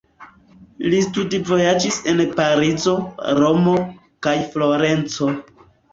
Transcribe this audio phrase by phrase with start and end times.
[0.93, 2.95] Li studvojaĝis en Parizo,
[3.41, 3.77] Romo
[4.29, 5.29] kaj Florenco.